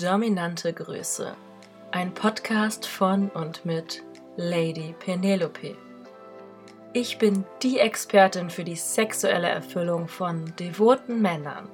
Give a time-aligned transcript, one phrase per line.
[0.00, 1.34] Dominante Größe.
[1.90, 4.04] Ein Podcast von und mit
[4.36, 5.76] Lady Penelope.
[6.92, 11.68] Ich bin die Expertin für die sexuelle Erfüllung von devoten Männern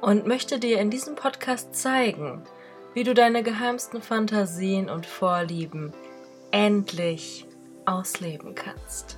[0.00, 2.42] und möchte dir in diesem Podcast zeigen,
[2.92, 5.92] wie du deine geheimsten Fantasien und Vorlieben
[6.50, 7.46] endlich
[7.84, 9.16] ausleben kannst.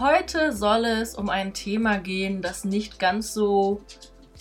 [0.00, 3.82] Heute soll es um ein Thema gehen, das nicht ganz so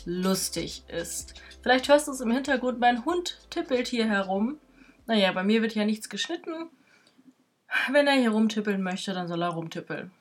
[0.05, 1.35] lustig ist.
[1.67, 4.57] Vielleicht hörst du es im Hintergrund, mein Hund tippelt hier herum.
[5.05, 6.69] Naja, bei mir wird ja nichts geschnitten.
[7.91, 10.11] Wenn er hier rumtippeln möchte, dann soll er rumtippeln.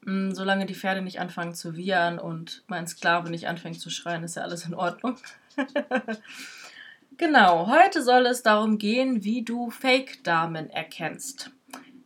[0.00, 4.24] Mm, solange die Pferde nicht anfangen zu wiehern und mein Sklave nicht anfängt zu schreien,
[4.24, 5.16] ist ja alles in Ordnung.
[7.16, 11.52] genau, heute soll es darum gehen, wie du Fake-Damen erkennst.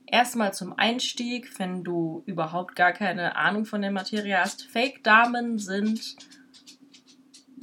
[0.05, 4.67] Erstmal zum Einstieg, wenn du überhaupt gar keine Ahnung von der Materie hast.
[4.67, 6.17] Fake-Damen sind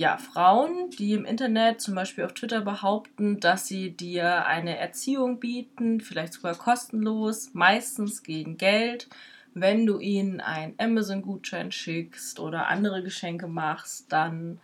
[0.01, 5.39] ja, Frauen, die im Internet, zum Beispiel auf Twitter, behaupten, dass sie dir eine Erziehung
[5.39, 9.09] bieten, vielleicht sogar kostenlos, meistens gegen Geld,
[9.53, 14.59] wenn du ihnen einen Amazon-Gutschein schickst oder andere Geschenke machst, dann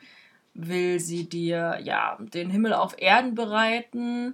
[0.56, 4.34] will sie dir ja den Himmel auf Erden bereiten.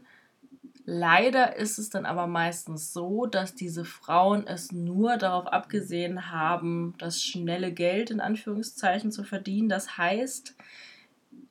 [0.85, 6.93] Leider ist es dann aber meistens so, dass diese Frauen es nur darauf abgesehen haben,
[6.97, 9.67] das schnelle Geld in Anführungszeichen zu verdienen.
[9.67, 10.55] Das heißt,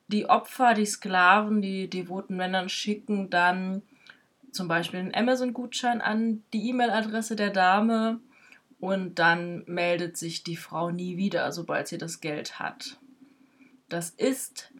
[0.07, 3.81] die Opfer, die Sklaven, die devoten Männer schicken dann
[4.51, 8.19] zum Beispiel einen Amazon-Gutschein an die E-Mail-Adresse der Dame
[8.79, 12.99] und dann meldet sich die Frau nie wieder, sobald sie das Geld hat.
[13.89, 14.71] Das ist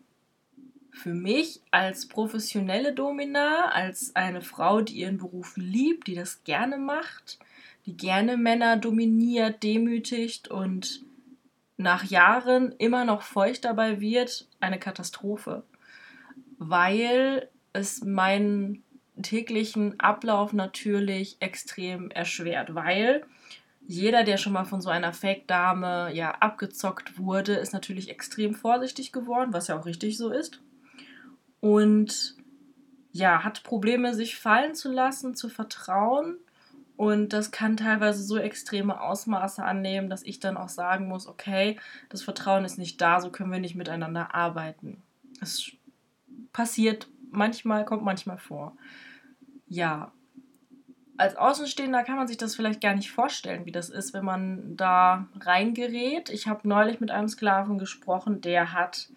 [0.91, 6.77] für mich als professionelle Domina, als eine Frau, die ihren Beruf liebt, die das gerne
[6.77, 7.39] macht,
[7.85, 11.03] die gerne Männer dominiert, demütigt und
[11.77, 15.63] nach Jahren immer noch feucht dabei wird, eine Katastrophe.
[16.57, 18.83] Weil es meinen
[19.21, 22.75] täglichen Ablauf natürlich extrem erschwert.
[22.75, 23.25] Weil
[23.86, 29.11] jeder, der schon mal von so einer Fake-Dame ja abgezockt wurde, ist natürlich extrem vorsichtig
[29.11, 30.61] geworden, was ja auch richtig so ist.
[31.59, 32.36] Und
[33.11, 36.37] ja, hat Probleme, sich fallen zu lassen, zu vertrauen
[36.95, 41.80] und das kann teilweise so extreme Ausmaße annehmen, dass ich dann auch sagen muss, okay,
[42.09, 45.02] das Vertrauen ist nicht da, so können wir nicht miteinander arbeiten.
[45.42, 45.71] Es
[46.52, 48.77] passiert manchmal, kommt manchmal vor.
[49.67, 50.11] Ja,
[51.17, 54.75] als Außenstehender kann man sich das vielleicht gar nicht vorstellen, wie das ist, wenn man
[54.75, 56.30] da reingerät.
[56.30, 59.10] Ich habe neulich mit einem Sklaven gesprochen, der hat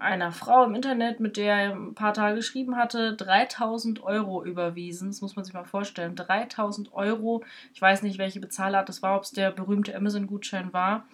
[0.00, 5.10] einer Frau im Internet, mit der er ein paar Tage geschrieben hatte, 3000 Euro überwiesen.
[5.10, 6.16] Das muss man sich mal vorstellen.
[6.16, 7.44] 3000 Euro.
[7.74, 11.06] Ich weiß nicht, welche Bezahlart das war, ob es der berühmte Amazon-Gutschein war.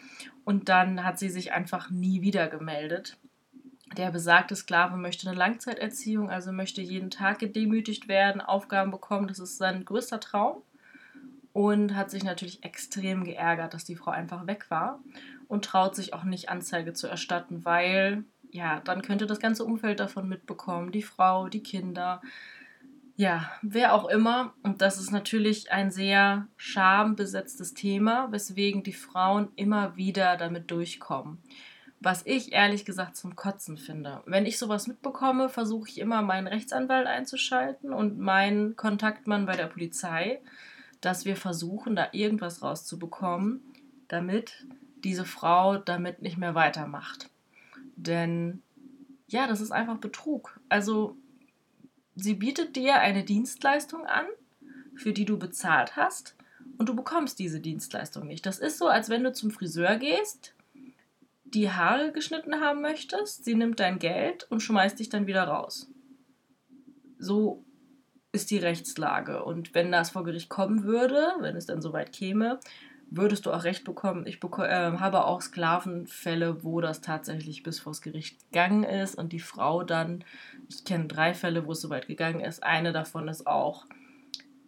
[0.45, 3.17] Und dann hat sie sich einfach nie wieder gemeldet.
[3.97, 9.29] Der besagte Sklave möchte eine Langzeiterziehung, also möchte jeden Tag gedemütigt werden, Aufgaben bekommen.
[9.29, 10.63] Das ist sein größter Traum.
[11.53, 15.01] Und hat sich natürlich extrem geärgert, dass die Frau einfach weg war.
[15.49, 18.25] Und traut sich auch nicht, Anzeige zu erstatten, weil
[18.57, 22.23] ja, dann könnte das ganze Umfeld davon mitbekommen, die Frau, die Kinder,
[23.15, 24.55] ja, wer auch immer.
[24.63, 31.39] Und das ist natürlich ein sehr schambesetztes Thema, weswegen die Frauen immer wieder damit durchkommen.
[32.01, 34.23] Was ich ehrlich gesagt zum Kotzen finde.
[34.27, 39.67] Wenn ich sowas mitbekomme, versuche ich immer meinen Rechtsanwalt einzuschalten und meinen Kontaktmann bei der
[39.67, 40.41] Polizei,
[41.01, 43.61] dass wir versuchen, da irgendwas rauszubekommen,
[44.09, 44.67] damit
[45.05, 47.31] diese Frau damit nicht mehr weitermacht.
[47.97, 48.63] Denn
[49.29, 50.61] ja, das ist einfach Betrug.
[50.69, 51.17] Also
[52.15, 54.27] sie bietet dir eine Dienstleistung an,
[54.95, 56.37] für die du bezahlt hast
[56.79, 58.47] und du bekommst diese Dienstleistung nicht.
[58.47, 60.55] Das ist so, als wenn du zum Friseur gehst,
[61.45, 65.89] die Haare geschnitten haben möchtest, sie nimmt dein Geld und schmeißt dich dann wieder raus.
[67.19, 67.65] So
[68.33, 69.45] ist die Rechtslage.
[69.45, 72.61] Und wenn das vor Gericht kommen würde, wenn es dann soweit käme,
[73.11, 74.27] würdest du auch recht bekommen.
[74.27, 79.33] Ich beko äh, habe auch Sklavenfälle, wo das tatsächlich bis vors Gericht gegangen ist und
[79.33, 80.25] die Frau dann,
[80.69, 82.63] ich kenne drei Fälle, wo es soweit gegangen ist.
[82.63, 83.87] Eine davon ist auch,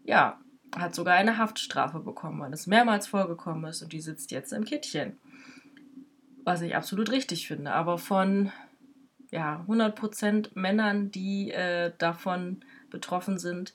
[0.04, 0.38] ja,
[0.76, 4.64] hat sogar eine Haftstrafe bekommen, weil es mehrmals vorgekommen ist und die sitzt jetzt im
[4.64, 5.18] Kittchen.
[6.44, 7.72] Was ich absolut richtig finde.
[7.72, 8.52] Aber von
[9.30, 13.74] ja, 100% Männern, die äh, davon betroffen sind,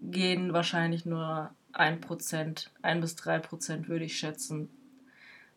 [0.00, 4.68] gehen wahrscheinlich nur 1%, 1 bis 3% würde ich schätzen,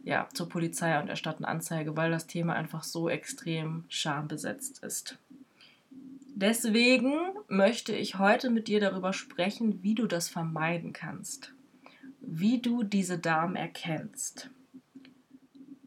[0.03, 5.17] ja, zur Polizei und erstatten Anzeige, weil das Thema einfach so extrem schambesetzt ist.
[6.35, 7.17] Deswegen
[7.49, 11.53] möchte ich heute mit dir darüber sprechen, wie du das vermeiden kannst.
[12.21, 14.49] Wie du diese Damen erkennst.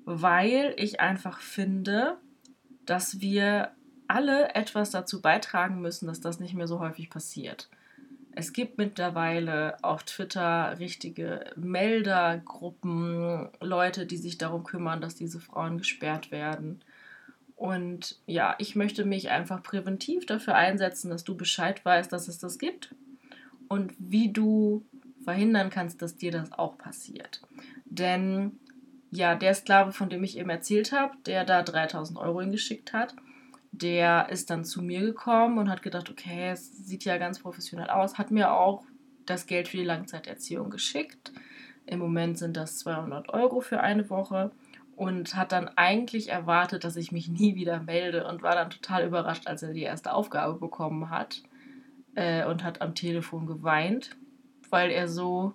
[0.04, 2.18] Weil ich einfach finde,
[2.84, 3.72] dass wir
[4.08, 7.70] alle etwas dazu beitragen müssen, dass das nicht mehr so häufig passiert.
[8.34, 15.78] Es gibt mittlerweile auf Twitter richtige Meldergruppen, Leute, die sich darum kümmern, dass diese Frauen
[15.78, 16.82] gesperrt werden.
[17.56, 22.38] Und ja, ich möchte mich einfach präventiv dafür einsetzen, dass du Bescheid weißt, dass es
[22.38, 22.94] das gibt
[23.68, 24.84] und wie du
[25.24, 27.42] verhindern kannst, dass dir das auch passiert.
[27.84, 28.58] Denn
[29.10, 33.14] ja, der Sklave, von dem ich eben erzählt habe, der da 3000 Euro hingeschickt hat,
[33.72, 37.88] der ist dann zu mir gekommen und hat gedacht, okay, es sieht ja ganz professionell
[37.88, 38.84] aus, hat mir auch
[39.24, 41.32] das Geld für die Langzeiterziehung geschickt.
[41.86, 44.52] Im Moment sind das 200 Euro für eine Woche
[44.94, 49.06] und hat dann eigentlich erwartet, dass ich mich nie wieder melde und war dann total
[49.06, 51.42] überrascht, als er die erste Aufgabe bekommen hat
[52.14, 54.16] äh, und hat am Telefon geweint,
[54.70, 55.54] weil er so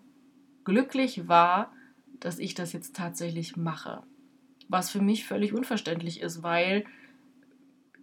[0.65, 1.71] glücklich war,
[2.19, 4.01] dass ich das jetzt tatsächlich mache.
[4.69, 6.83] Was für mich völlig unverständlich ist, weil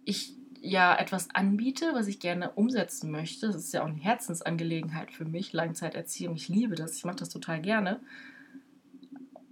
[0.05, 3.47] ich ja etwas anbiete, was ich gerne umsetzen möchte.
[3.47, 6.35] Das ist ja auch eine Herzensangelegenheit für mich, Langzeiterziehung.
[6.35, 7.99] Ich liebe das, ich mache das total gerne.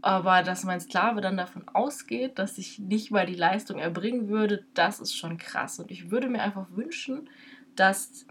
[0.01, 4.65] Aber dass mein Sklave dann davon ausgeht, dass ich nicht mal die Leistung erbringen würde,
[4.73, 5.79] das ist schon krass.
[5.79, 7.29] Und ich würde mir einfach wünschen,
[7.75, 8.25] dass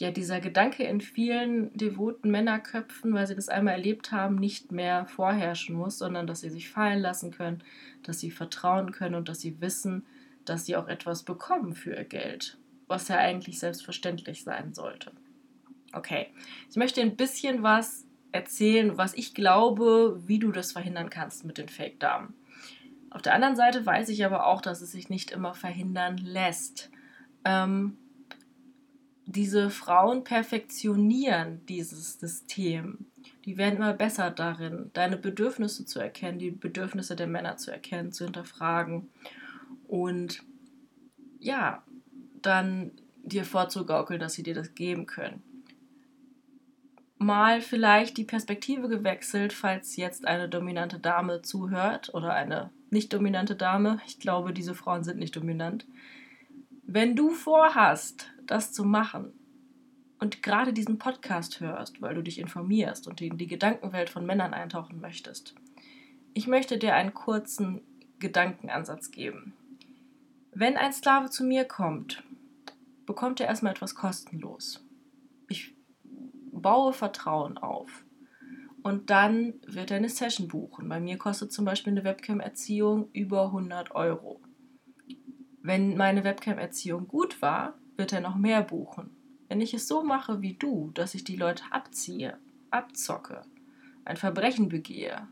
[0.00, 5.06] ja dieser Gedanke in vielen devoten Männerköpfen, weil sie das einmal erlebt haben, nicht mehr
[5.06, 7.62] vorherrschen muss, sondern dass sie sich fallen lassen können,
[8.02, 10.06] dass sie vertrauen können und dass sie wissen,
[10.48, 15.12] dass sie auch etwas bekommen für ihr Geld, was ja eigentlich selbstverständlich sein sollte.
[15.92, 16.28] Okay,
[16.70, 21.58] ich möchte ein bisschen was erzählen, was ich glaube, wie du das verhindern kannst mit
[21.58, 22.34] den Fake-Damen.
[23.10, 26.90] Auf der anderen Seite weiß ich aber auch, dass es sich nicht immer verhindern lässt.
[27.44, 27.96] Ähm,
[29.24, 33.06] diese Frauen perfektionieren dieses System.
[33.44, 38.12] Die werden immer besser darin, deine Bedürfnisse zu erkennen, die Bedürfnisse der Männer zu erkennen,
[38.12, 39.08] zu hinterfragen
[39.88, 40.44] und
[41.40, 41.82] ja,
[42.40, 42.92] dann
[43.24, 45.42] dir vorzugaukeln, dass sie dir das geben können
[47.18, 53.56] mal vielleicht die Perspektive gewechselt, falls jetzt eine dominante Dame zuhört oder eine nicht dominante
[53.56, 54.00] Dame.
[54.06, 55.86] Ich glaube, diese Frauen sind nicht dominant.
[56.84, 59.32] Wenn du vorhast, das zu machen
[60.20, 64.54] und gerade diesen Podcast hörst, weil du dich informierst und in die Gedankenwelt von Männern
[64.54, 65.54] eintauchen möchtest,
[66.34, 67.82] ich möchte dir einen kurzen
[68.20, 69.54] Gedankenansatz geben.
[70.60, 72.24] Wenn ein Sklave zu mir kommt,
[73.06, 74.84] bekommt er erstmal etwas kostenlos.
[75.48, 75.76] Ich
[76.50, 78.04] baue Vertrauen auf.
[78.82, 80.88] Und dann wird er eine Session buchen.
[80.88, 84.40] Bei mir kostet zum Beispiel eine Webcam-Erziehung über 100 Euro.
[85.62, 89.10] Wenn meine Webcam-Erziehung gut war, wird er noch mehr buchen.
[89.46, 92.36] Wenn ich es so mache wie du, dass ich die Leute abziehe,
[92.72, 93.42] abzocke,
[94.04, 95.28] ein Verbrechen begehe,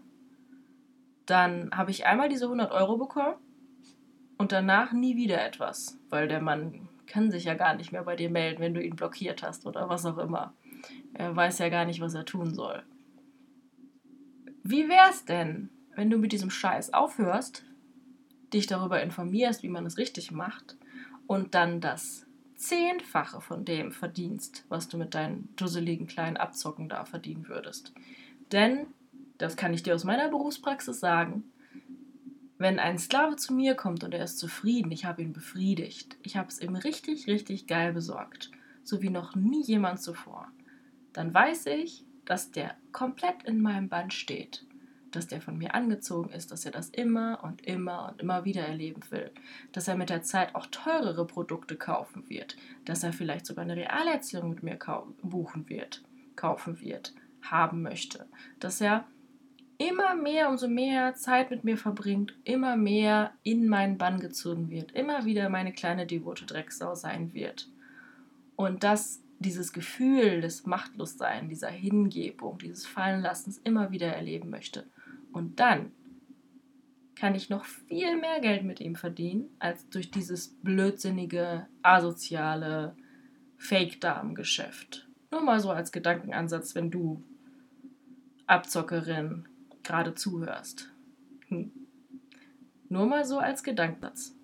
[1.26, 3.34] dann habe ich einmal diese 100 Euro bekommen
[4.38, 8.16] und danach nie wieder etwas, weil der Mann kann sich ja gar nicht mehr bei
[8.16, 10.52] dir melden, wenn du ihn blockiert hast oder was auch immer.
[11.14, 12.82] Er weiß ja gar nicht, was er tun soll.
[14.62, 17.64] Wie wär's denn, wenn du mit diesem Scheiß aufhörst,
[18.52, 20.76] dich darüber informierst, wie man es richtig macht
[21.26, 27.04] und dann das Zehnfache von dem verdienst, was du mit deinen dusseligen kleinen Abzocken da
[27.04, 27.92] verdienen würdest.
[28.52, 28.86] Denn,
[29.38, 31.44] das kann ich dir aus meiner Berufspraxis sagen,
[32.58, 36.36] wenn ein Sklave zu mir kommt und er ist zufrieden, ich habe ihn befriedigt, ich
[36.36, 38.50] habe es ihm richtig, richtig geil besorgt,
[38.82, 40.48] so wie noch nie jemand zuvor,
[41.12, 44.64] dann weiß ich, dass der komplett in meinem Band steht,
[45.12, 48.62] dass der von mir angezogen ist, dass er das immer und immer und immer wieder
[48.62, 49.30] erleben will,
[49.72, 53.76] dass er mit der Zeit auch teurere Produkte kaufen wird, dass er vielleicht sogar eine
[53.76, 54.78] Realerziehung mit mir
[55.22, 56.02] buchen wird,
[56.34, 58.26] kaufen wird, haben möchte,
[58.60, 59.04] dass er
[59.78, 64.92] immer mehr, umso mehr Zeit mit mir verbringt, immer mehr in meinen Bann gezogen wird,
[64.92, 67.68] immer wieder meine kleine devote Drecksau sein wird.
[68.56, 74.86] Und das dieses Gefühl des Machtlosseins, dieser Hingebung, dieses Fallenlassens immer wieder erleben möchte.
[75.32, 75.92] Und dann
[77.14, 82.94] kann ich noch viel mehr Geld mit ihm verdienen, als durch dieses blödsinnige, asoziale
[83.58, 85.08] Fake-Damen-Geschäft.
[85.30, 87.22] Nur mal so als Gedankenansatz, wenn du
[88.46, 89.46] Abzockerin
[89.86, 90.90] gerade zuhörst.
[91.48, 91.72] Hm.
[92.88, 94.34] Nur mal so als Gedankensatz.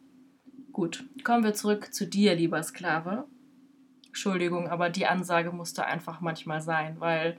[0.72, 3.26] Gut, kommen wir zurück zu dir, lieber Sklave.
[4.06, 7.38] Entschuldigung, aber die Ansage musste einfach manchmal sein, weil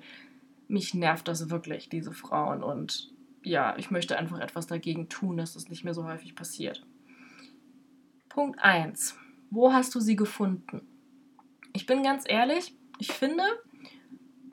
[0.67, 2.63] mich nervt das wirklich, diese Frauen.
[2.63, 3.11] Und
[3.43, 6.85] ja, ich möchte einfach etwas dagegen tun, dass das nicht mehr so häufig passiert.
[8.29, 9.15] Punkt 1.
[9.49, 10.81] Wo hast du sie gefunden?
[11.73, 13.43] Ich bin ganz ehrlich, ich finde,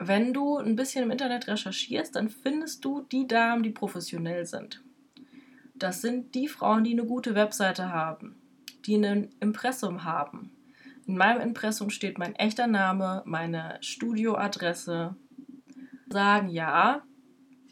[0.03, 4.81] wenn du ein bisschen im Internet recherchierst, dann findest du die Damen, die professionell sind.
[5.75, 8.35] Das sind die Frauen, die eine gute Webseite haben,
[8.87, 10.51] die ein Impressum haben.
[11.05, 15.15] In meinem Impressum steht mein echter Name, meine Studioadresse.
[16.09, 17.03] Sagen ja,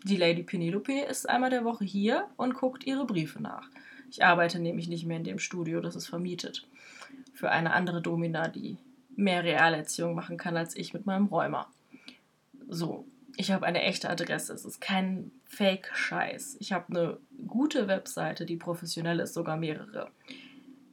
[0.03, 3.69] die Lady Penelope ist einmal der Woche hier und guckt ihre Briefe nach.
[4.11, 6.67] Ich arbeite nämlich nicht mehr in dem Studio, das ist vermietet.
[7.33, 8.77] Für eine andere Domina, die
[9.15, 11.67] mehr Realerziehung machen kann als ich mit meinem Räumer.
[12.71, 14.53] So, ich habe eine echte Adresse.
[14.53, 16.57] Es ist kein Fake-Scheiß.
[16.59, 20.11] Ich habe eine gute Webseite, die professionell ist, sogar mehrere.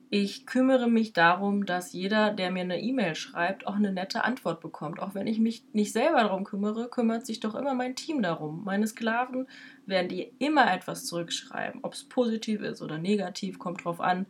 [0.08, 4.62] Ich kümmere mich darum, dass jeder, der mir eine E-Mail schreibt, auch eine nette Antwort
[4.62, 5.00] bekommt.
[5.00, 8.64] Auch wenn ich mich nicht selber darum kümmere, kümmert sich doch immer mein Team darum.
[8.64, 9.46] Meine Sklaven
[9.84, 11.80] werden dir immer etwas zurückschreiben.
[11.82, 14.24] Ob es positiv ist oder negativ, kommt drauf an,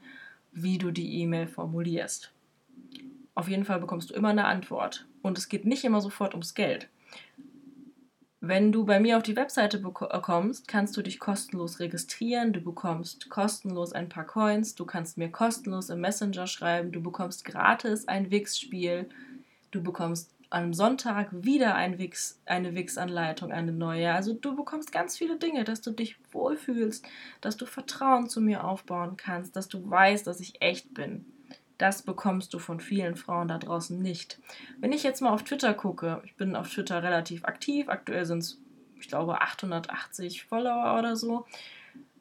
[0.50, 2.33] wie du die E-Mail formulierst.
[3.37, 5.07] Auf jeden Fall bekommst du immer eine Antwort.
[5.23, 6.88] Und es geht nicht immer sofort ums Geld.
[8.49, 12.53] Wenn du bei mir auf die Webseite äh, kommst, kannst du dich kostenlos registrieren.
[12.53, 14.76] Du bekommst kostenlos ein paar Coins.
[14.76, 16.93] Du kannst mir kostenlos im Messenger schreiben.
[16.93, 19.09] Du bekommst gratis ein Wix-Spiel.
[19.73, 24.12] Du bekommst am Sonntag wieder ein Wix, eine Wix-Anleitung, eine neue.
[24.12, 27.05] Also du bekommst ganz viele Dinge, dass du dich wohlfühlst,
[27.41, 31.25] dass du Vertrauen zu mir aufbauen kannst, dass du weißt, dass ich echt bin.
[31.78, 34.40] Das bekommst du von vielen Frauen da draußen nicht.
[34.80, 38.38] Wenn ich jetzt mal auf Twitter gucke, ich bin auf Twitter relativ aktiv, aktuell sind
[38.38, 38.61] es,
[38.99, 41.47] ich glaube, 880 Follower oder so,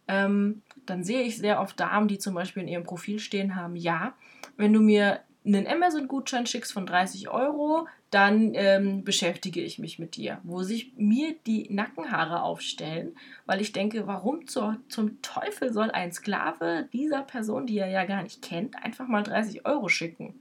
[0.07, 3.75] ähm, dann sehe ich sehr oft Damen, die zum Beispiel in ihrem Profil stehen haben,
[3.75, 4.13] ja,
[4.57, 10.15] wenn du mir einen Amazon-Gutschein schickst von 30 Euro, dann ähm, beschäftige ich mich mit
[10.15, 10.39] dir.
[10.43, 16.11] Wo sich mir die Nackenhaare aufstellen, weil ich denke, warum zur, zum Teufel soll ein
[16.11, 20.39] Sklave dieser Person, die er ja gar nicht kennt, einfach mal 30 Euro schicken?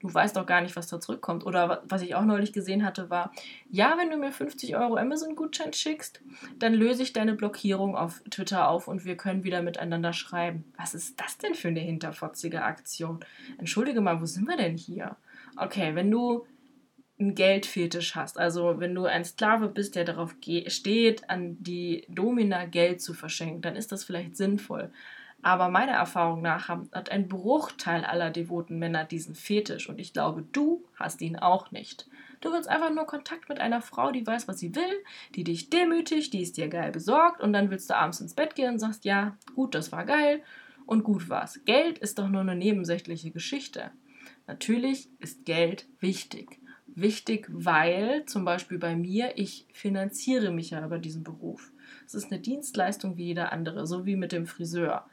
[0.00, 1.44] Du weißt doch gar nicht, was da zurückkommt.
[1.44, 3.32] Oder was ich auch neulich gesehen hatte, war,
[3.68, 6.22] ja, wenn du mir 50 Euro Amazon-Gutschein schickst,
[6.58, 10.64] dann löse ich deine Blockierung auf Twitter auf und wir können wieder miteinander schreiben.
[10.76, 13.20] Was ist das denn für eine hinterfotzige Aktion?
[13.58, 15.16] Entschuldige mal, wo sind wir denn hier?
[15.56, 16.46] Okay, wenn du
[17.18, 18.38] einen Geldfetisch hast.
[18.38, 20.36] Also wenn du ein Sklave bist, der darauf
[20.68, 24.92] steht, an die Domina Geld zu verschenken, dann ist das vielleicht sinnvoll.
[25.42, 30.42] Aber meiner Erfahrung nach hat ein Bruchteil aller devoten Männer diesen Fetisch und ich glaube,
[30.42, 32.08] du hast ihn auch nicht.
[32.40, 35.04] Du willst einfach nur Kontakt mit einer Frau, die weiß, was sie will,
[35.34, 38.54] die dich demütigt, die ist dir geil besorgt und dann willst du abends ins Bett
[38.54, 40.42] gehen und sagst, ja, gut, das war geil
[40.86, 41.60] und gut war's.
[41.64, 43.90] Geld ist doch nur eine nebensächliche Geschichte.
[44.46, 46.58] Natürlich ist Geld wichtig
[47.00, 51.72] wichtig, weil zum Beispiel bei mir, ich finanziere mich ja über diesen Beruf.
[52.06, 55.06] Es ist eine Dienstleistung wie jeder andere, so wie mit dem Friseur.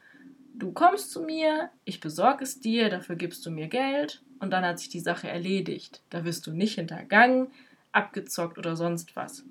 [0.57, 4.65] Du kommst zu mir, ich besorge es dir, dafür gibst du mir Geld und dann
[4.65, 6.01] hat sich die Sache erledigt.
[6.09, 7.47] Da wirst du nicht hintergangen,
[7.91, 9.43] abgezockt oder sonst was.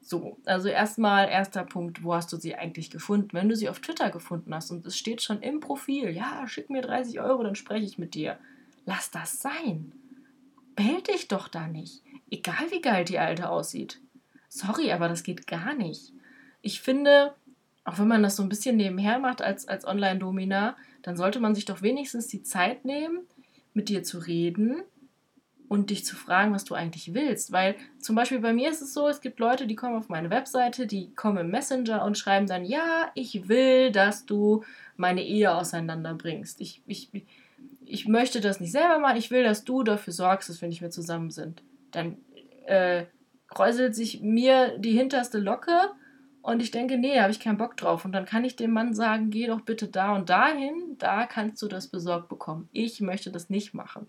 [0.00, 3.30] So, also erstmal erster Punkt, wo hast du sie eigentlich gefunden?
[3.32, 6.68] Wenn du sie auf Twitter gefunden hast und es steht schon im Profil, ja, schick
[6.68, 8.38] mir 30 Euro, dann spreche ich mit dir.
[8.84, 9.92] Lass das sein
[10.76, 12.02] bellt dich doch da nicht.
[12.30, 14.00] Egal wie geil die Alte aussieht.
[14.48, 16.12] Sorry, aber das geht gar nicht.
[16.62, 17.34] Ich finde,
[17.84, 21.54] auch wenn man das so ein bisschen nebenher macht als, als Online-Domina, dann sollte man
[21.54, 23.20] sich doch wenigstens die Zeit nehmen,
[23.74, 24.82] mit dir zu reden
[25.68, 27.52] und dich zu fragen, was du eigentlich willst.
[27.52, 30.30] Weil zum Beispiel bei mir ist es so, es gibt Leute, die kommen auf meine
[30.30, 34.64] Webseite, die kommen im Messenger und schreiben dann, ja, ich will, dass du
[34.96, 36.60] meine Ehe auseinanderbringst.
[36.60, 37.10] Ich, ich,
[37.84, 40.80] ich möchte das nicht selber machen, ich will, dass du dafür sorgst, dass wir nicht
[40.80, 41.62] mehr zusammen sind.
[41.90, 42.16] Dann
[42.66, 43.04] äh,
[43.48, 45.90] kräuselt sich mir die hinterste Locke
[46.44, 48.04] und ich denke, nee, habe ich keinen Bock drauf.
[48.04, 51.62] Und dann kann ich dem Mann sagen, geh doch bitte da und dahin, da kannst
[51.62, 52.68] du das besorgt bekommen.
[52.70, 54.08] Ich möchte das nicht machen.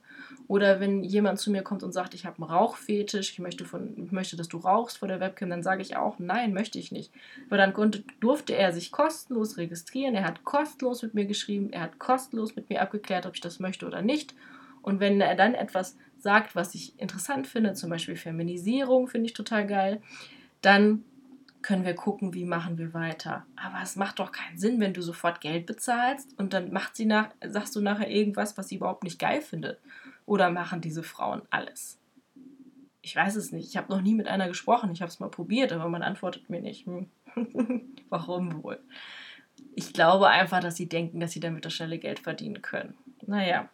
[0.49, 4.09] Oder wenn jemand zu mir kommt und sagt, ich habe einen Rauchfetisch, ich möchte, von,
[4.11, 7.13] möchte, dass du rauchst vor der Webcam, dann sage ich auch, nein, möchte ich nicht.
[7.47, 11.83] Weil dann konnte, durfte er sich kostenlos registrieren, er hat kostenlos mit mir geschrieben, er
[11.83, 14.35] hat kostenlos mit mir abgeklärt, ob ich das möchte oder nicht.
[14.81, 19.33] Und wenn er dann etwas sagt, was ich interessant finde, zum Beispiel Feminisierung, finde ich
[19.33, 20.01] total geil,
[20.61, 21.05] dann
[21.65, 23.43] können wir gucken, wie machen wir weiter.
[23.55, 27.05] Aber es macht doch keinen Sinn, wenn du sofort Geld bezahlst und dann macht sie
[27.05, 29.79] nach, sagst du nachher irgendwas, was sie überhaupt nicht geil findet.
[30.27, 31.99] Oder machen diese Frauen alles?
[33.01, 33.67] Ich weiß es nicht.
[33.67, 34.91] Ich habe noch nie mit einer gesprochen.
[34.91, 36.85] Ich habe es mal probiert, aber man antwortet mir nicht.
[36.85, 37.09] Hm.
[38.09, 38.79] Warum wohl?
[39.73, 42.93] Ich glaube einfach, dass sie denken, dass sie damit das schnelle Geld verdienen können.
[43.25, 43.69] Naja.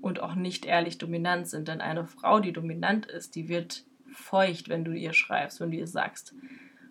[0.00, 1.66] Und auch nicht ehrlich dominant sind.
[1.66, 5.76] Denn eine Frau, die dominant ist, die wird feucht, wenn du ihr schreibst, wenn du
[5.76, 6.32] ihr sagst,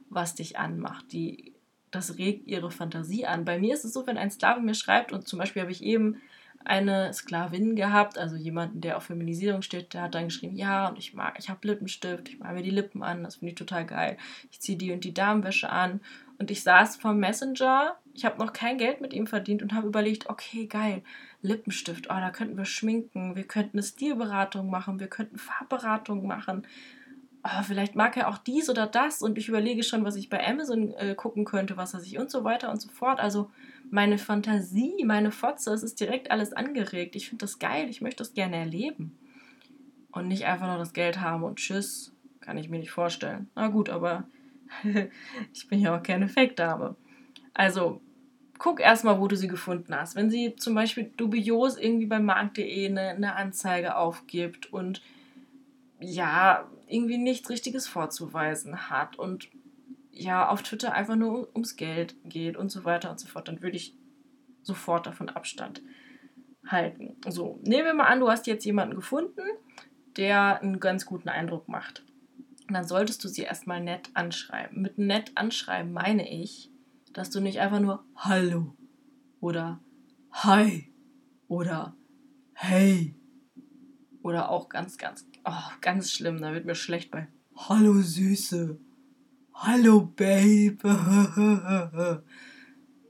[0.10, 1.12] was dich anmacht.
[1.12, 1.54] Die,
[1.92, 3.46] das regt ihre Fantasie an.
[3.46, 5.84] Bei mir ist es so, wenn ein Sklave mir schreibt, und zum Beispiel habe ich
[5.84, 6.22] eben
[6.66, 10.98] eine Sklavin gehabt, also jemanden, der auf Feminisierung steht, der hat dann geschrieben, ja, und
[10.98, 13.86] ich mag, ich habe Lippenstift, ich mache mir die Lippen an, das finde ich total
[13.86, 14.18] geil.
[14.50, 16.02] Ich ziehe die und die Damenwäsche an
[16.40, 19.88] Und ich saß vom Messenger, ich habe noch kein Geld mit ihm verdient und habe
[19.88, 21.04] überlegt, okay, geil,
[21.44, 26.66] Lippenstift, oh, da könnten wir schminken, wir könnten eine Stilberatung machen, wir könnten Farbberatung machen.
[27.48, 30.44] Oh, vielleicht mag er auch dies oder das und ich überlege schon, was ich bei
[30.44, 33.20] Amazon äh, gucken könnte, was er sich und so weiter und so fort.
[33.20, 33.52] Also
[33.92, 37.16] meine Fantasie, meine Fotze, es ist direkt alles angeregt.
[37.16, 39.16] Ich finde das geil, ich möchte das gerne erleben.
[40.12, 43.48] Und nicht einfach nur das Geld haben und tschüss, kann ich mir nicht vorstellen.
[43.54, 44.24] Na gut, aber
[45.54, 46.96] ich bin ja auch keine Fake-Dame.
[47.54, 48.02] Also,
[48.58, 50.16] guck erstmal, wo du sie gefunden hast.
[50.16, 55.04] Wenn sie zum Beispiel dubios irgendwie bei markt.de eine, eine Anzeige aufgibt und
[56.00, 59.50] ja, irgendwie nichts Richtiges vorzuweisen hat und
[60.12, 63.62] ja, auf Twitter einfach nur ums Geld geht und so weiter und so fort, dann
[63.62, 63.98] würde ich
[64.62, 65.82] sofort davon Abstand
[66.66, 67.18] halten.
[67.28, 69.42] So, nehmen wir mal an, du hast jetzt jemanden gefunden,
[70.18, 72.04] der einen ganz guten Eindruck macht.
[72.68, 74.82] Und dann solltest du sie erstmal nett anschreiben.
[74.82, 76.72] Mit nett anschreiben meine ich,
[77.14, 78.76] dass du nicht einfach nur Hallo
[79.40, 79.82] oder
[80.32, 80.92] Hi
[81.48, 81.96] oder
[82.54, 83.16] Hey
[84.26, 88.80] oder auch ganz, ganz, oh, ganz schlimm, da wird mir schlecht bei Hallo Süße,
[89.54, 90.80] Hallo Babe.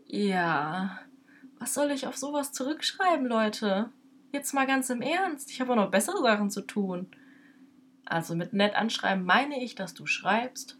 [0.07, 0.99] ja,
[1.57, 3.91] was soll ich auf sowas zurückschreiben, Leute?
[4.33, 7.07] Jetzt mal ganz im Ernst, ich habe auch noch bessere Sachen zu tun.
[8.03, 10.77] Also mit nett anschreiben meine ich, dass du schreibst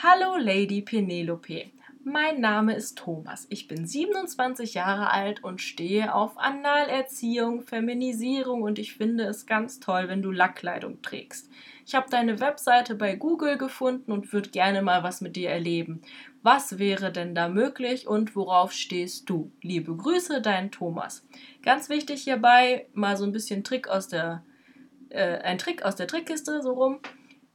[0.00, 1.72] Hallo Lady Penelope.
[2.02, 3.46] Mein Name ist Thomas.
[3.50, 9.80] Ich bin 27 Jahre alt und stehe auf Analerziehung, Feminisierung und ich finde es ganz
[9.80, 11.50] toll, wenn du Lackkleidung trägst.
[11.84, 16.00] Ich habe deine Webseite bei Google gefunden und würde gerne mal was mit dir erleben.
[16.42, 19.52] Was wäre denn da möglich und worauf stehst du?
[19.60, 21.26] Liebe Grüße, dein Thomas.
[21.62, 24.42] Ganz wichtig hierbei, mal so ein bisschen Trick aus der
[25.10, 27.00] äh, ein Trick aus der Trickkiste, so rum.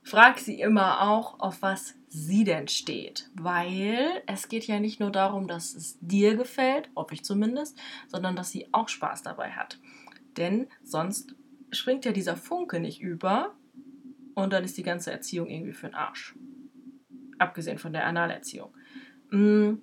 [0.06, 3.32] Frag sie immer auch, auf was sie denn steht.
[3.34, 7.76] Weil es geht ja nicht nur darum, dass es dir gefällt, hoffe ich zumindest,
[8.08, 9.80] sondern dass sie auch Spaß dabei hat.
[10.38, 11.36] Denn sonst
[11.72, 13.56] springt ja dieser Funke nicht über
[14.36, 16.36] und dann ist die ganze Erziehung irgendwie für den Arsch.
[17.40, 18.76] Abgesehen von der Analerziehung.
[19.32, 19.78] Mm,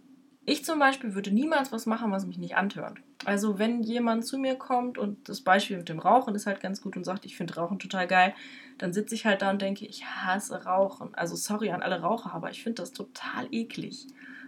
[0.46, 3.02] ich zum Beispiel würde niemals was machen, was mich nicht antört.
[3.24, 6.82] Also wenn jemand zu mir kommt und das Beispiel mit dem Rauchen ist halt ganz
[6.82, 8.34] gut und sagt, ich finde Rauchen total geil,
[8.78, 11.14] dann sitze ich halt da und denke, ich hasse Rauchen.
[11.14, 14.06] Also sorry an alle Raucher, aber ich finde das total eklig.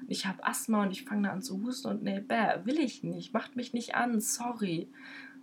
[0.09, 3.05] Ich habe Asthma und ich fange da an zu husten und nee, bäh, will ich
[3.05, 4.89] nicht, macht mich nicht an, sorry.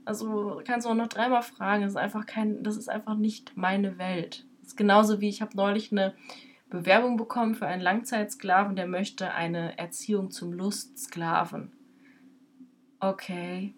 [0.04, 3.56] Also kannst du auch noch dreimal fragen, das ist einfach kein, das ist einfach nicht
[3.56, 4.46] meine Welt.
[4.60, 6.14] Das ist genauso wie ich habe neulich eine
[6.70, 11.72] Bewerbung bekommen für einen Langzeitsklaven, der möchte eine Erziehung zum Lustsklaven.
[13.02, 13.74] Okay.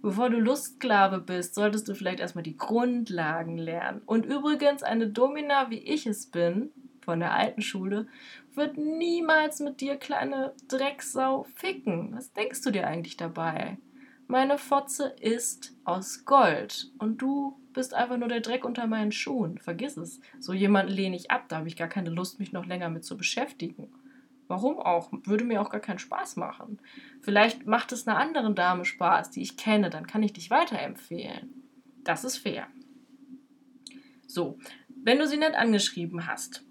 [0.00, 4.00] Bevor du Lustsklave bist, solltest du vielleicht erstmal die Grundlagen lernen.
[4.06, 6.70] Und übrigens, eine Domina, wie ich es bin,
[7.02, 8.06] von der alten Schule,
[8.54, 12.14] wird niemals mit dir, kleine Drecksau, ficken.
[12.16, 13.76] Was denkst du dir eigentlich dabei?
[14.26, 19.58] Meine Fotze ist aus Gold und du bist einfach nur der Dreck unter meinen Schuhen.
[19.58, 20.20] Vergiss es.
[20.38, 23.04] So jemanden lehne ich ab, da habe ich gar keine Lust, mich noch länger mit
[23.04, 23.88] zu beschäftigen.
[24.48, 25.10] Warum auch?
[25.24, 26.80] Würde mir auch gar keinen Spaß machen.
[27.20, 31.68] Vielleicht macht es einer anderen Dame Spaß, die ich kenne, dann kann ich dich weiterempfehlen.
[32.02, 32.66] Das ist fair.
[34.26, 34.58] So,
[35.04, 36.64] wenn du sie nicht angeschrieben hast,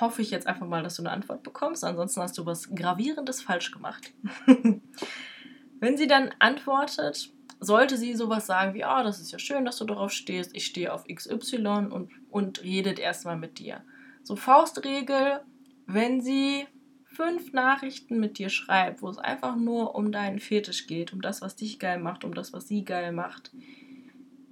[0.00, 1.84] hoffe ich jetzt einfach mal, dass du eine Antwort bekommst.
[1.84, 4.12] Ansonsten hast du was Gravierendes falsch gemacht.
[5.80, 9.64] wenn sie dann antwortet, sollte sie sowas sagen wie, ah, oh, das ist ja schön,
[9.64, 13.82] dass du darauf stehst, ich stehe auf XY und, und redet erstmal mit dir.
[14.22, 15.40] So Faustregel,
[15.86, 16.66] wenn sie
[17.14, 21.40] fünf Nachrichten mit dir schreibt, wo es einfach nur um deinen Fetisch geht, um das,
[21.40, 23.52] was dich geil macht, um das, was sie geil macht,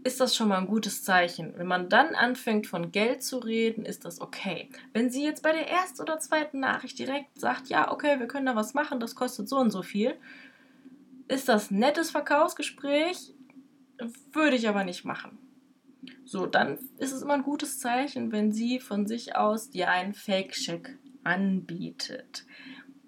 [0.04, 1.56] ist das schon mal ein gutes Zeichen.
[1.56, 4.68] Wenn man dann anfängt, von Geld zu reden, ist das okay.
[4.92, 8.46] Wenn sie jetzt bei der ersten oder zweiten Nachricht direkt sagt, ja, okay, wir können
[8.46, 10.16] da was machen, das kostet so und so viel,
[11.28, 13.34] ist das ein nettes Verkaufsgespräch,
[14.32, 15.38] würde ich aber nicht machen.
[16.24, 20.14] So, dann ist es immer ein gutes Zeichen, wenn sie von sich aus dir einen
[20.14, 22.44] Fake-Check anbietet.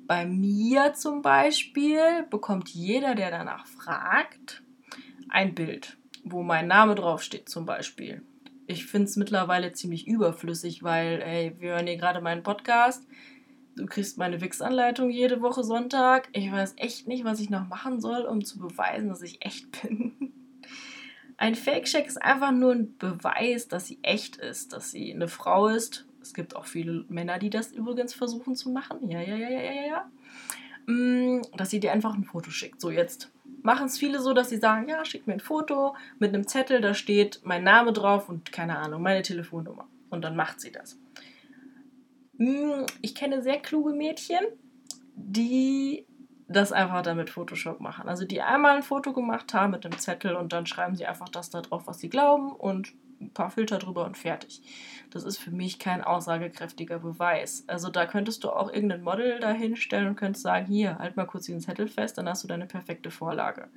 [0.07, 4.62] Bei mir zum Beispiel bekommt jeder, der danach fragt,
[5.31, 8.22] ein Bild, wo mein Name draufsteht zum Beispiel.
[8.66, 13.07] Ich finde es mittlerweile ziemlich überflüssig, weil, ey, wir hören hier gerade meinen Podcast.
[13.77, 16.29] Du kriegst meine Wix-Anleitung jede Woche Sonntag.
[16.33, 19.83] Ich weiß echt nicht, was ich noch machen soll, um zu beweisen, dass ich echt
[19.83, 20.33] bin.
[21.37, 25.66] Ein Fake-Check ist einfach nur ein Beweis, dass sie echt ist, dass sie eine Frau
[25.66, 29.11] ist es gibt auch viele Männer, die das übrigens versuchen zu machen.
[29.11, 30.11] Ja, ja, ja, ja, ja, ja.
[30.87, 32.81] Mm, dass sie dir einfach ein Foto schickt.
[32.81, 33.31] So, jetzt
[33.63, 36.81] machen es viele so, dass sie sagen, ja, schick mir ein Foto mit einem Zettel,
[36.81, 39.87] da steht mein Name drauf und keine Ahnung, meine Telefonnummer.
[40.09, 40.99] Und dann macht sie das.
[42.39, 44.47] Mm, ich kenne sehr kluge Mädchen,
[45.15, 46.07] die
[46.49, 48.09] das einfach damit Photoshop machen.
[48.09, 51.29] Also die einmal ein Foto gemacht haben mit einem Zettel und dann schreiben sie einfach
[51.29, 54.62] das da drauf, was sie glauben und ein paar Filter drüber und fertig.
[55.11, 57.64] Das ist für mich kein aussagekräftiger Beweis.
[57.66, 61.27] Also da könntest du auch irgendein Model da hinstellen und könntest sagen, hier, halt mal
[61.27, 63.68] kurz diesen Zettel fest, dann hast du deine perfekte Vorlage.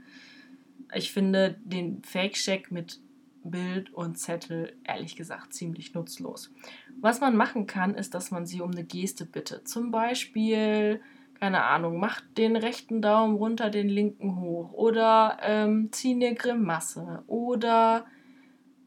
[0.94, 3.00] Ich finde den Fake-Check mit
[3.44, 6.54] Bild und Zettel ehrlich gesagt ziemlich nutzlos.
[7.00, 9.68] Was man machen kann, ist, dass man sie um eine Geste bittet.
[9.68, 11.02] Zum Beispiel,
[11.40, 17.24] keine Ahnung, mach den rechten Daumen runter, den linken hoch oder ähm, zieh eine Grimasse
[17.28, 18.06] oder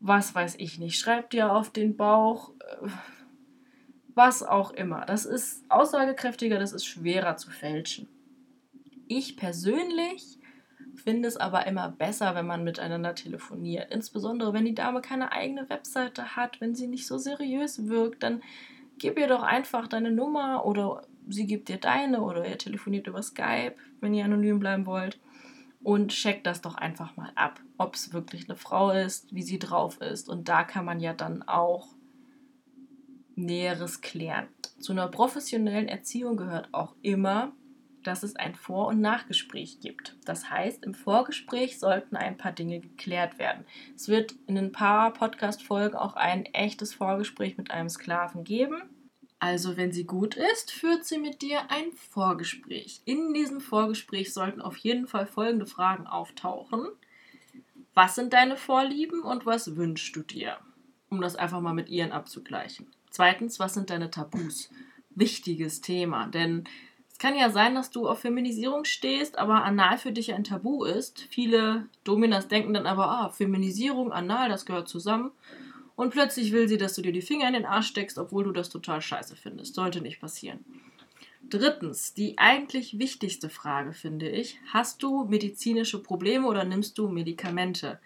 [0.01, 2.89] was weiß ich nicht, schreib dir auf den Bauch, äh,
[4.15, 5.05] was auch immer.
[5.07, 8.09] Das ist aussagekräftiger, das ist schwerer zu fälschen.
[9.07, 10.39] Ich persönlich
[10.97, 13.93] finde es aber immer besser, wenn man miteinander telefoniert.
[13.93, 18.43] Insbesondere, wenn die Dame keine eigene Webseite hat, wenn sie nicht so seriös wirkt, dann
[18.99, 23.23] gib ihr doch einfach deine Nummer oder sie gibt dir deine oder ihr telefoniert über
[23.23, 25.19] Skype, wenn ihr anonym bleiben wollt.
[25.83, 29.59] Und checkt das doch einfach mal ab, ob es wirklich eine Frau ist, wie sie
[29.59, 30.29] drauf ist.
[30.29, 31.89] Und da kann man ja dann auch
[33.35, 34.49] Näheres klären.
[34.79, 37.53] Zu einer professionellen Erziehung gehört auch immer,
[38.03, 40.17] dass es ein Vor- und Nachgespräch gibt.
[40.25, 43.65] Das heißt, im Vorgespräch sollten ein paar Dinge geklärt werden.
[43.95, 48.83] Es wird in ein paar Podcast-Folgen auch ein echtes Vorgespräch mit einem Sklaven geben.
[49.41, 53.01] Also, wenn sie gut ist, führt sie mit dir ein Vorgespräch.
[53.07, 56.87] In diesem Vorgespräch sollten auf jeden Fall folgende Fragen auftauchen.
[57.95, 60.59] Was sind deine Vorlieben und was wünschst du dir?
[61.09, 62.87] Um das einfach mal mit ihren abzugleichen.
[63.11, 64.71] Zweitens, was sind deine Tabus?
[65.11, 66.69] Wichtiges Thema, denn
[67.21, 71.21] kann ja sein, dass du auf Feminisierung stehst, aber Anal für dich ein Tabu ist.
[71.29, 75.31] Viele Dominas denken dann aber, ah, Feminisierung, Anal, das gehört zusammen.
[76.01, 78.53] Und plötzlich will sie, dass du dir die Finger in den Arsch steckst, obwohl du
[78.53, 79.75] das total scheiße findest.
[79.75, 80.65] Sollte nicht passieren.
[81.43, 88.01] Drittens, die eigentlich wichtigste Frage finde ich, hast du medizinische Probleme oder nimmst du Medikamente?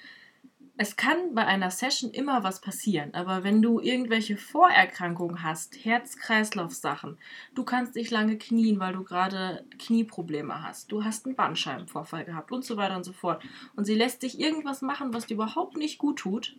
[0.76, 7.16] es kann bei einer Session immer was passieren, aber wenn du irgendwelche Vorerkrankungen hast, Herz-Kreislauf-Sachen,
[7.54, 12.50] du kannst dich lange knien, weil du gerade Knieprobleme hast, du hast einen Bandscheibenvorfall gehabt
[12.50, 13.40] und so weiter und so fort
[13.76, 16.56] und sie lässt dich irgendwas machen, was dir überhaupt nicht gut tut,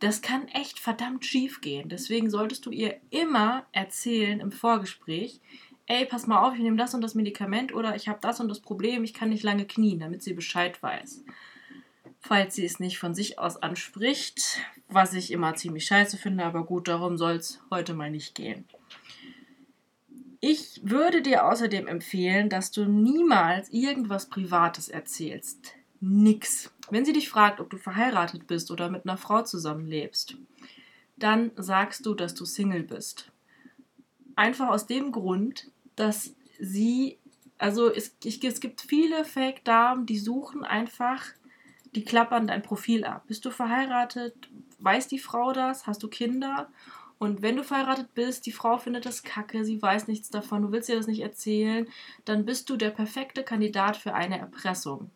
[0.00, 1.88] das kann echt verdammt schief gehen.
[1.88, 5.40] Deswegen solltest du ihr immer erzählen im Vorgespräch,
[5.86, 8.48] ey, pass mal auf, ich nehme das und das Medikament oder ich habe das und
[8.48, 11.24] das Problem, ich kann nicht lange knien, damit sie Bescheid weiß
[12.24, 16.64] falls sie es nicht von sich aus anspricht, was ich immer ziemlich scheiße finde, aber
[16.64, 18.64] gut, darum soll es heute mal nicht gehen.
[20.40, 25.74] Ich würde dir außerdem empfehlen, dass du niemals irgendwas Privates erzählst.
[26.00, 26.70] Nix.
[26.90, 30.36] Wenn sie dich fragt, ob du verheiratet bist oder mit einer Frau zusammenlebst,
[31.16, 33.30] dann sagst du, dass du Single bist.
[34.36, 37.18] Einfach aus dem Grund, dass sie,
[37.58, 41.22] also es, ich, es gibt viele Fake-Damen, die suchen einfach
[41.94, 43.24] die klappern dein Profil ab.
[43.28, 44.34] Bist du verheiratet?
[44.80, 45.86] Weiß die Frau das?
[45.86, 46.68] Hast du Kinder?
[47.18, 50.72] Und wenn du verheiratet bist, die Frau findet das kacke, sie weiß nichts davon, du
[50.72, 51.88] willst ihr das nicht erzählen,
[52.24, 55.10] dann bist du der perfekte Kandidat für eine Erpressung.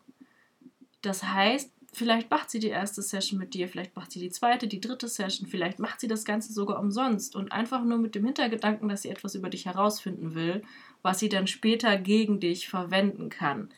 [1.01, 4.67] Das heißt, vielleicht macht sie die erste Session mit dir, vielleicht macht sie die zweite,
[4.67, 8.25] die dritte Session, vielleicht macht sie das Ganze sogar umsonst und einfach nur mit dem
[8.25, 10.61] Hintergedanken, dass sie etwas über dich herausfinden will,
[11.01, 13.69] was sie dann später gegen dich verwenden kann.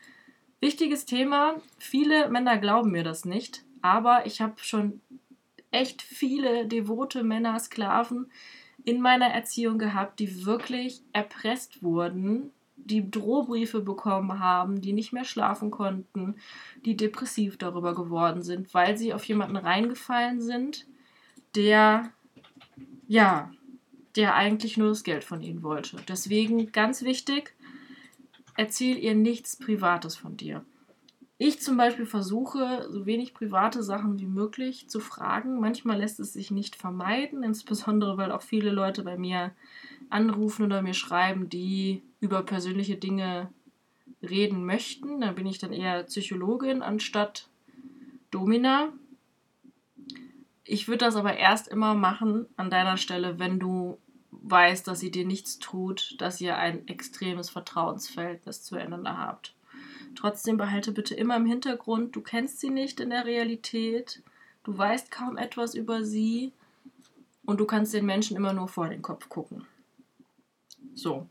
[0.60, 1.56] Wichtiges Thema.
[1.80, 5.02] Viele Männer glauben mir das nicht, aber ich habe schon
[5.72, 8.30] echt viele devote Männer, Sklaven
[8.84, 12.52] in meiner Erziehung gehabt, die wirklich erpresst wurden,
[12.86, 16.36] die Drohbriefe bekommen haben, die nicht mehr schlafen konnten,
[16.86, 20.86] die depressiv darüber geworden sind, weil sie auf jemanden reingefallen sind,
[21.56, 22.12] der,
[23.08, 23.52] ja,
[24.15, 25.98] der eigentlich nur das Geld von ihnen wollte.
[26.08, 27.54] Deswegen ganz wichtig,
[28.58, 30.65] erzähl ihr nichts Privates von dir.
[31.44, 35.60] Ich zum Beispiel versuche, so wenig private Sachen wie möglich zu fragen.
[35.60, 39.52] Manchmal lässt es sich nicht vermeiden, insbesondere weil auch viele Leute bei mir
[40.12, 43.50] anrufen oder mir schreiben, die über persönliche Dinge
[44.21, 45.21] reden möchten.
[45.21, 47.47] Da bin ich dann eher Psychologin anstatt
[48.30, 48.89] Domina.
[50.63, 53.97] Ich würde das aber erst immer machen an deiner Stelle, wenn du
[54.32, 59.54] weiß, dass sie dir nichts tut, dass ihr ein extremes Vertrauensverhältnis zueinander habt.
[60.15, 64.21] Trotzdem behalte bitte immer im Hintergrund, du kennst sie nicht in der Realität,
[64.63, 66.54] du weißt kaum etwas über sie
[67.45, 69.65] und du kannst den Menschen immer nur vor den Kopf gucken.
[70.94, 71.28] So.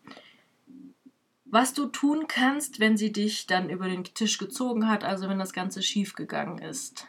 [1.45, 5.39] Was du tun kannst, wenn sie dich dann über den Tisch gezogen hat, also wenn
[5.39, 7.09] das Ganze schief gegangen ist.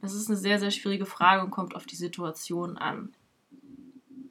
[0.00, 3.14] Das ist eine sehr, sehr schwierige Frage und kommt auf die Situation an.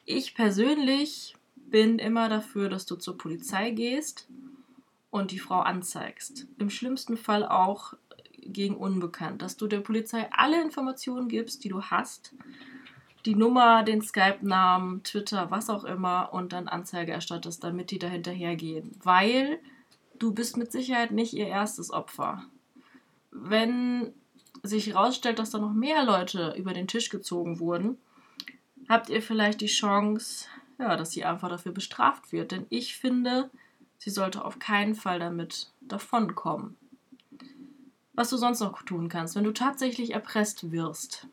[0.04, 4.28] Ich persönlich bin immer dafür, dass du zur Polizei gehst
[5.10, 6.46] und die Frau anzeigst.
[6.58, 7.94] Im schlimmsten Fall auch
[8.38, 12.34] gegen Unbekannt, dass du der Polizei alle Informationen gibst, die du hast,
[13.26, 18.06] die Nummer, den Skype-Namen, Twitter, was auch immer und dann Anzeige erstattest, damit die da
[18.06, 18.90] hinterhergehen.
[19.02, 19.58] Weil
[20.18, 22.44] du bist mit Sicherheit nicht ihr erstes Opfer.
[23.30, 24.12] Wenn
[24.62, 27.98] sich herausstellt, dass da noch mehr Leute über den Tisch gezogen wurden,
[28.88, 30.46] habt ihr vielleicht die Chance,
[30.78, 32.52] ja, dass sie einfach dafür bestraft wird.
[32.52, 33.50] Denn ich finde,
[33.98, 36.76] sie sollte auf keinen Fall damit davonkommen.
[38.12, 41.26] Was du sonst noch tun kannst, wenn du tatsächlich erpresst wirst,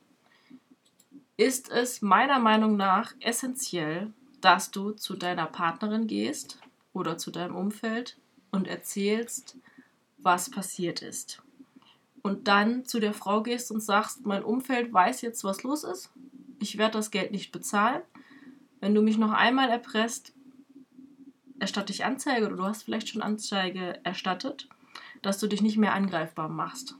[1.37, 6.59] ist es meiner Meinung nach essentiell, dass du zu deiner Partnerin gehst
[6.93, 8.17] oder zu deinem Umfeld
[8.51, 9.57] und erzählst,
[10.17, 11.41] was passiert ist.
[12.21, 16.11] Und dann zu der Frau gehst und sagst, mein Umfeld weiß jetzt, was los ist.
[16.59, 18.01] Ich werde das Geld nicht bezahlen.
[18.79, 20.33] Wenn du mich noch einmal erpresst,
[21.59, 24.67] erstatte ich Anzeige oder du hast vielleicht schon Anzeige erstattet,
[25.21, 26.95] dass du dich nicht mehr angreifbar machst.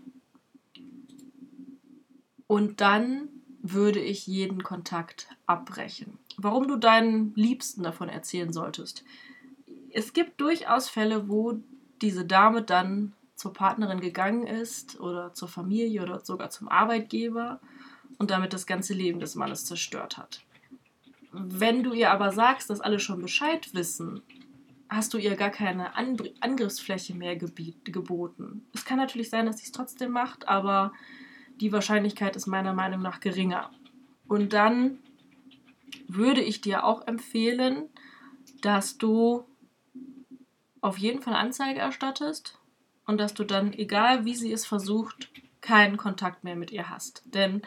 [2.47, 3.29] Und dann
[3.63, 6.17] würde ich jeden Kontakt abbrechen.
[6.37, 9.03] Warum du deinen Liebsten davon erzählen solltest.
[9.91, 11.59] Es gibt durchaus Fälle, wo
[12.01, 17.59] diese Dame dann zur Partnerin gegangen ist oder zur Familie oder sogar zum Arbeitgeber
[18.17, 20.41] und damit das ganze Leben des Mannes zerstört hat.
[21.31, 24.21] Wenn du ihr aber sagst, dass alle schon Bescheid wissen,
[24.89, 28.65] hast du ihr gar keine Angriffsfläche mehr geboten.
[28.73, 30.91] Es kann natürlich sein, dass sie es trotzdem macht, aber
[31.61, 33.69] die Wahrscheinlichkeit ist meiner Meinung nach geringer.
[34.27, 34.97] Und dann
[36.07, 37.89] würde ich dir auch empfehlen,
[38.61, 39.45] dass du
[40.81, 42.57] auf jeden Fall Anzeige erstattest
[43.05, 45.29] und dass du dann, egal wie sie es versucht,
[45.61, 47.21] keinen Kontakt mehr mit ihr hast.
[47.25, 47.61] Denn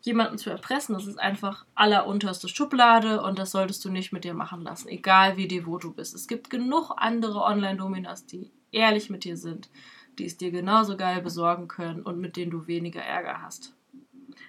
[0.00, 4.34] jemanden zu erpressen, das ist einfach allerunterste Schublade und das solltest du nicht mit dir
[4.34, 6.14] machen lassen, egal wie devot du bist.
[6.14, 9.68] Es gibt genug andere Online-Dominas, die ehrlich mit dir sind
[10.18, 13.74] die es dir genauso geil besorgen können und mit denen du weniger Ärger hast.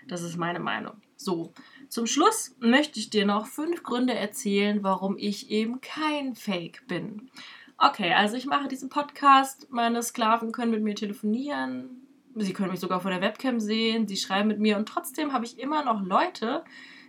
[0.08, 0.94] Das ist meine Meinung.
[1.16, 1.54] So,
[1.88, 7.30] zum Schluss möchte ich dir noch fünf Gründe erzählen, warum ich eben kein Fake bin.
[7.78, 12.80] Okay, also ich mache diesen Podcast, meine Sklaven können mit mir telefonieren, sie können mich
[12.80, 16.02] sogar vor der Webcam sehen, sie schreiben mit mir und trotzdem habe ich immer noch
[16.02, 16.64] Leute,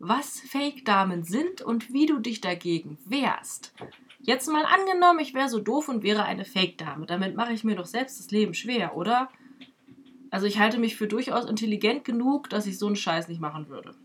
[0.02, 3.74] was Fake-Damen sind und wie du dich dagegen wehrst.
[4.20, 7.06] Jetzt mal angenommen, ich wäre so doof und wäre eine Fake-Dame.
[7.06, 9.30] Damit mache ich mir doch selbst das Leben schwer, oder?
[10.32, 13.70] Also ich halte mich für durchaus intelligent genug, dass ich so einen Scheiß nicht machen
[13.70, 13.96] würde.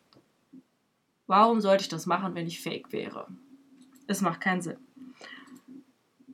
[1.26, 3.28] Warum sollte ich das machen, wenn ich fake wäre?
[4.06, 4.78] Es macht keinen Sinn.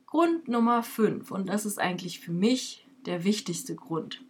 [0.05, 4.23] Grund Nummer 5, und das ist eigentlich für mich der wichtigste Grund.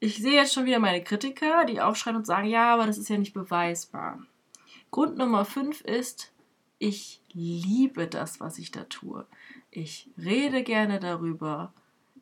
[0.00, 3.10] Ich sehe jetzt schon wieder meine Kritiker, die aufschreien und sagen, ja, aber das ist
[3.10, 4.24] ja nicht beweisbar.
[4.96, 6.32] Grund Nummer 5 ist,
[6.78, 9.26] ich liebe das, was ich da tue.
[9.70, 11.74] Ich rede gerne darüber.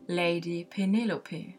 [0.06, 1.54] Lady Penelope.